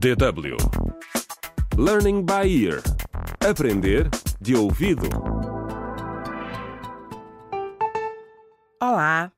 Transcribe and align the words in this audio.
DW 0.00 0.56
Learning 1.76 2.24
by 2.24 2.48
Ear 2.48 2.80
Aprender 3.46 4.08
de 4.40 4.56
ouvido. 4.56 5.06
Olá, 8.80 9.30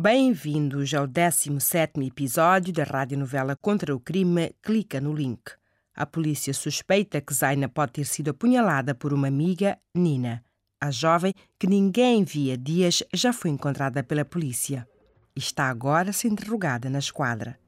bem-vindos 0.00 0.94
ao 0.94 1.08
17 1.08 2.06
episódio 2.06 2.72
da 2.72 2.84
radionovela 2.84 3.56
Contra 3.56 3.96
o 3.96 3.98
Crime 3.98 4.54
Clica 4.62 5.00
no 5.00 5.12
Link. 5.12 5.50
A 5.96 6.06
polícia 6.06 6.54
suspeita 6.54 7.20
que 7.20 7.34
Zaina 7.34 7.68
pode 7.68 7.94
ter 7.94 8.04
sido 8.04 8.30
apunhalada 8.30 8.94
por 8.94 9.12
uma 9.12 9.26
amiga, 9.26 9.76
Nina. 9.92 10.44
A 10.80 10.92
jovem, 10.92 11.34
que 11.58 11.66
ninguém 11.66 12.22
via 12.22 12.56
dias, 12.56 13.02
já 13.12 13.32
foi 13.32 13.50
encontrada 13.50 14.04
pela 14.04 14.24
polícia. 14.24 14.86
Está 15.34 15.68
agora 15.68 16.12
ser 16.12 16.28
interrogada 16.28 16.88
na 16.88 17.00
esquadra. 17.00 17.58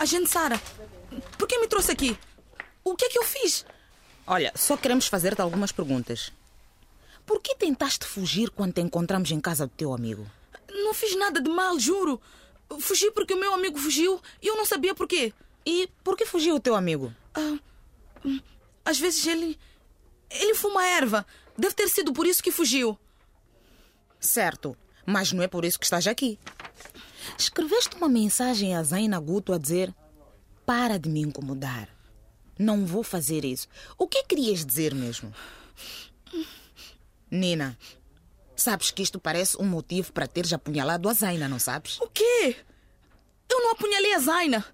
Agente 0.00 0.30
Sara, 0.30 0.58
por 1.36 1.46
que 1.46 1.58
me 1.58 1.66
trouxe 1.66 1.92
aqui? 1.92 2.18
O 2.82 2.96
que 2.96 3.04
é 3.04 3.08
que 3.10 3.18
eu 3.18 3.22
fiz? 3.22 3.66
Olha, 4.26 4.50
só 4.56 4.74
queremos 4.74 5.06
fazer-te 5.06 5.42
algumas 5.42 5.72
perguntas. 5.72 6.32
Por 7.26 7.42
que 7.42 7.54
tentaste 7.54 8.06
fugir 8.06 8.48
quando 8.48 8.72
te 8.72 8.80
encontramos 8.80 9.30
em 9.30 9.38
casa 9.38 9.66
do 9.66 9.74
teu 9.74 9.92
amigo? 9.92 10.26
Não 10.70 10.94
fiz 10.94 11.14
nada 11.16 11.38
de 11.38 11.50
mal, 11.50 11.78
juro. 11.78 12.18
Fugi 12.80 13.10
porque 13.10 13.34
o 13.34 13.38
meu 13.38 13.52
amigo 13.52 13.78
fugiu 13.78 14.18
e 14.40 14.46
eu 14.46 14.56
não 14.56 14.64
sabia 14.64 14.94
porquê. 14.94 15.34
E 15.66 15.86
por 16.02 16.16
que 16.16 16.24
fugiu 16.24 16.54
o 16.54 16.60
teu 16.60 16.74
amigo? 16.74 17.14
Ah, 17.34 17.58
hum, 18.24 18.40
às 18.82 18.98
vezes 18.98 19.26
ele. 19.26 19.58
Ele 20.30 20.54
fuma 20.54 20.82
erva. 20.82 21.26
Deve 21.58 21.74
ter 21.74 21.90
sido 21.90 22.14
por 22.14 22.26
isso 22.26 22.42
que 22.42 22.50
fugiu. 22.50 22.98
Certo, 24.18 24.74
mas 25.04 25.30
não 25.30 25.42
é 25.42 25.46
por 25.46 25.62
isso 25.62 25.78
que 25.78 25.84
estás 25.84 26.06
aqui. 26.06 26.38
Escreveste 27.38 27.96
uma 27.96 28.08
mensagem 28.08 28.74
a 28.76 28.82
Zaina 28.82 29.18
Guto 29.18 29.52
a 29.52 29.58
dizer: 29.58 29.94
Para 30.66 30.98
de 30.98 31.08
me 31.08 31.20
incomodar. 31.20 31.88
Não 32.58 32.84
vou 32.84 33.02
fazer 33.02 33.44
isso. 33.44 33.68
O 33.96 34.06
que 34.06 34.22
querias 34.24 34.64
dizer 34.64 34.94
mesmo? 34.94 35.32
Nina, 37.30 37.78
sabes 38.54 38.90
que 38.90 39.02
isto 39.02 39.18
parece 39.18 39.56
um 39.60 39.64
motivo 39.64 40.12
para 40.12 40.26
teres 40.26 40.52
apunhalado 40.52 41.08
a 41.08 41.12
Zaina, 41.12 41.48
não 41.48 41.58
sabes? 41.58 41.98
O 42.00 42.08
quê? 42.08 42.56
Eu 43.48 43.60
não 43.62 43.70
apunhalei 43.72 44.14
a 44.14 44.18
Zaina. 44.18 44.64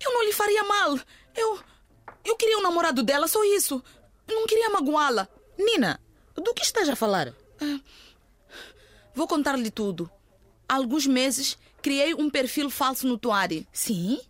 Eu 0.00 0.12
não 0.12 0.24
lhe 0.24 0.32
faria 0.32 0.64
mal. 0.64 0.98
Eu. 1.36 1.60
Eu 2.24 2.36
queria 2.36 2.58
o 2.58 2.62
namorado 2.62 3.02
dela, 3.02 3.28
só 3.28 3.42
isso. 3.44 3.82
Eu 4.26 4.34
não 4.34 4.46
queria 4.46 4.70
magoá-la. 4.70 5.28
Nina, 5.56 6.00
do 6.34 6.52
que 6.54 6.62
estás 6.62 6.88
a 6.88 6.96
falar? 6.96 7.32
Vou 9.14 9.26
contar-lhe 9.26 9.70
tudo. 9.70 10.10
Há 10.68 10.74
alguns 10.74 11.06
meses 11.06 11.56
criei 11.80 12.12
um 12.14 12.28
perfil 12.28 12.68
falso 12.68 13.06
no 13.06 13.16
Tuari. 13.16 13.66
Sim? 13.72 14.20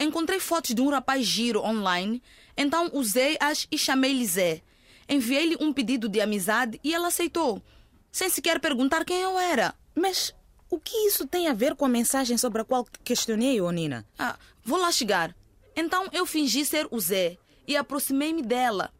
Encontrei 0.00 0.40
fotos 0.40 0.74
de 0.74 0.80
um 0.80 0.88
rapaz 0.88 1.26
giro 1.26 1.60
online, 1.62 2.22
então 2.56 2.90
usei-as 2.92 3.66
e 3.70 3.76
chamei-lhe 3.76 4.26
Zé. 4.26 4.62
Enviei-lhe 5.08 5.56
um 5.60 5.72
pedido 5.72 6.08
de 6.08 6.20
amizade 6.20 6.80
e 6.82 6.94
ela 6.94 7.08
aceitou, 7.08 7.62
sem 8.10 8.28
sequer 8.28 8.58
perguntar 8.58 9.04
quem 9.04 9.20
eu 9.20 9.38
era. 9.38 9.74
Mas 9.94 10.34
o 10.70 10.80
que 10.80 10.96
isso 11.06 11.26
tem 11.26 11.46
a 11.46 11.52
ver 11.52 11.76
com 11.76 11.84
a 11.84 11.88
mensagem 11.88 12.38
sobre 12.38 12.62
a 12.62 12.64
qual 12.64 12.86
questionei, 13.04 13.60
ô 13.60 13.70
Nina? 13.70 14.06
Ah, 14.18 14.36
vou 14.64 14.78
lá 14.78 14.90
chegar. 14.90 15.36
Então 15.76 16.08
eu 16.12 16.24
fingi 16.24 16.64
ser 16.64 16.88
o 16.90 16.98
Zé 16.98 17.36
e 17.68 17.76
aproximei-me 17.76 18.42
dela. 18.42 18.92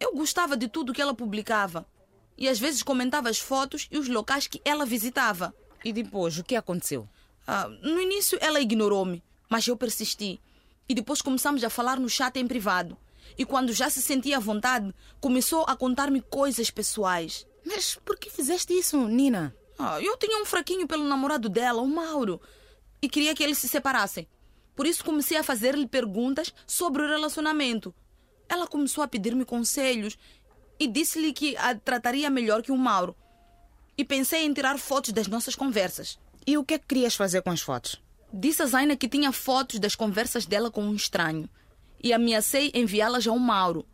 Eu 0.00 0.14
gostava 0.14 0.56
de 0.56 0.68
tudo 0.68 0.92
que 0.92 1.00
ela 1.00 1.14
publicava 1.14 1.86
e 2.36 2.48
às 2.48 2.58
vezes 2.58 2.82
comentava 2.82 3.30
as 3.30 3.38
fotos 3.38 3.88
e 3.90 3.98
os 3.98 4.08
locais 4.08 4.46
que 4.46 4.60
ela 4.64 4.84
visitava. 4.84 5.54
E 5.84 5.92
depois, 5.92 6.38
o 6.38 6.44
que 6.44 6.56
aconteceu? 6.56 7.08
Ah, 7.46 7.68
no 7.68 8.00
início 8.00 8.38
ela 8.40 8.60
ignorou-me, 8.60 9.22
mas 9.48 9.66
eu 9.66 9.76
persisti. 9.76 10.40
E 10.88 10.94
depois 10.94 11.22
começamos 11.22 11.62
a 11.64 11.70
falar 11.70 11.98
no 11.98 12.08
chat 12.08 12.36
em 12.38 12.46
privado. 12.46 12.96
E 13.36 13.44
quando 13.44 13.72
já 13.72 13.88
se 13.88 14.02
sentia 14.02 14.36
à 14.36 14.40
vontade, 14.40 14.94
começou 15.20 15.64
a 15.66 15.76
contar-me 15.76 16.20
coisas 16.20 16.70
pessoais. 16.70 17.46
Mas 17.64 17.96
por 18.04 18.18
que 18.18 18.30
fizeste 18.30 18.72
isso, 18.72 18.96
Nina? 19.08 19.54
Ah, 19.78 20.00
eu 20.00 20.16
tinha 20.16 20.40
um 20.40 20.44
fraquinho 20.44 20.86
pelo 20.86 21.04
namorado 21.04 21.48
dela, 21.48 21.80
o 21.80 21.88
Mauro, 21.88 22.40
e 23.00 23.08
queria 23.08 23.34
que 23.34 23.42
eles 23.42 23.58
se 23.58 23.68
separassem. 23.68 24.28
Por 24.74 24.86
isso 24.86 25.04
comecei 25.04 25.36
a 25.36 25.42
fazer-lhe 25.42 25.86
perguntas 25.86 26.52
sobre 26.66 27.02
o 27.02 27.08
relacionamento. 27.08 27.94
Ela 28.48 28.66
começou 28.66 29.02
a 29.02 29.08
pedir-me 29.08 29.44
conselhos 29.44 30.18
e 30.78 30.86
disse-lhe 30.86 31.32
que 31.32 31.56
a 31.56 31.74
trataria 31.74 32.30
melhor 32.30 32.62
que 32.62 32.72
o 32.72 32.76
Mauro. 32.76 33.16
E 33.96 34.04
pensei 34.04 34.44
em 34.44 34.52
tirar 34.52 34.78
fotos 34.78 35.12
das 35.12 35.26
nossas 35.28 35.54
conversas. 35.54 36.18
E 36.46 36.56
o 36.56 36.64
que 36.64 36.74
é 36.74 36.78
que 36.78 36.86
querias 36.86 37.14
fazer 37.14 37.42
com 37.42 37.50
as 37.50 37.60
fotos? 37.60 38.00
Disse 38.32 38.62
a 38.62 38.66
Zaina 38.66 38.96
que 38.96 39.08
tinha 39.08 39.30
fotos 39.30 39.78
das 39.78 39.94
conversas 39.94 40.46
dela 40.46 40.70
com 40.70 40.82
um 40.82 40.94
estranho 40.94 41.48
e 42.02 42.12
ameacei 42.12 42.72
enviá-las 42.74 43.26
ao 43.26 43.38
Mauro. 43.38 43.86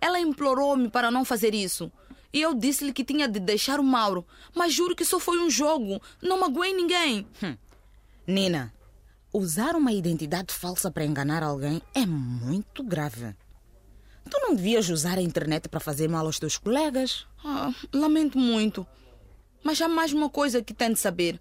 Ela 0.00 0.18
implorou-me 0.18 0.88
para 0.88 1.10
não 1.10 1.24
fazer 1.24 1.54
isso. 1.54 1.90
E 2.32 2.40
eu 2.40 2.52
disse-lhe 2.52 2.92
que 2.92 3.04
tinha 3.04 3.28
de 3.28 3.38
deixar 3.38 3.78
o 3.78 3.84
Mauro, 3.84 4.26
mas 4.54 4.72
juro 4.72 4.96
que 4.96 5.04
só 5.04 5.20
foi 5.20 5.38
um 5.38 5.48
jogo. 5.48 6.02
Não 6.20 6.40
magoei 6.40 6.74
ninguém. 6.74 7.26
Hum. 7.42 7.56
Nina, 8.26 8.74
usar 9.32 9.76
uma 9.76 9.92
identidade 9.92 10.52
falsa 10.52 10.90
para 10.90 11.04
enganar 11.04 11.42
alguém 11.42 11.80
é 11.94 12.04
muito 12.04 12.82
grave. 12.82 13.36
Tu 14.28 14.38
não 14.40 14.56
devias 14.56 14.88
usar 14.88 15.18
a 15.18 15.22
internet 15.22 15.68
para 15.68 15.78
fazer 15.78 16.08
mal 16.08 16.26
aos 16.26 16.38
teus 16.38 16.56
colegas. 16.56 17.26
Ah, 17.44 17.72
lamento 17.92 18.38
muito. 18.38 18.86
Mas 19.64 19.80
há 19.80 19.88
mais 19.88 20.12
uma 20.12 20.28
coisa 20.28 20.62
que 20.62 20.74
tem 20.74 20.92
de 20.92 20.98
saber. 20.98 21.40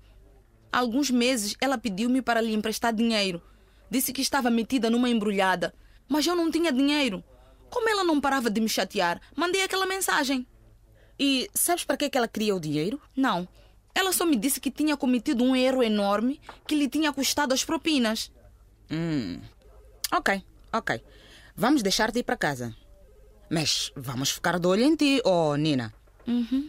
Há 0.72 0.80
alguns 0.80 1.12
meses 1.12 1.56
ela 1.62 1.78
pediu-me 1.78 2.22
para 2.22 2.42
lhe 2.42 2.54
emprestar 2.54 2.94
dinheiro. 2.94 3.42
Disse 3.92 4.14
que 4.14 4.22
estava 4.22 4.50
metida 4.50 4.90
numa 4.90 5.10
embrulhada, 5.10 5.74
mas 6.08 6.26
eu 6.26 6.36
não 6.36 6.50
tinha 6.50 6.72
dinheiro. 6.72 7.24
Como 7.70 7.90
ela 7.90 8.04
não 8.04 8.22
parava 8.22 8.50
de 8.50 8.62
me 8.62 8.70
chatear, 8.70 9.22
mandei 9.36 9.62
aquela 9.62 9.86
mensagem. 9.86 10.48
E 11.20 11.50
sabes 11.54 11.84
para 11.84 11.98
que, 11.98 12.06
é 12.06 12.10
que 12.10 12.18
ela 12.18 12.28
queria 12.28 12.56
o 12.56 12.60
dinheiro? 12.60 13.00
Não. 13.16 13.48
Ela 13.94 14.12
só 14.12 14.26
me 14.26 14.36
disse 14.36 14.60
que 14.60 14.72
tinha 14.72 14.98
cometido 14.98 15.44
um 15.44 15.56
erro 15.56 15.84
enorme 15.84 16.42
que 16.68 16.76
lhe 16.76 16.88
tinha 16.88 17.14
custado 17.14 17.54
as 17.54 17.64
propinas. 17.64 18.32
Hum. 18.90 19.40
Ok, 20.12 20.44
ok. 20.72 21.02
Vamos 21.56 21.84
deixar-te 21.84 22.20
ir 22.20 22.24
para 22.24 22.38
casa. 22.38 22.76
Mas 23.50 23.92
vamos 23.96 24.32
ficar 24.32 24.58
de 24.60 24.68
olho 24.68 24.84
em 24.84 24.96
ti, 24.96 25.22
oh 25.24 25.56
Nina. 25.56 25.94
Uhum. 26.28 26.68